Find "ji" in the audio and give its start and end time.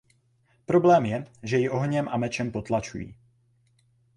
1.57-1.69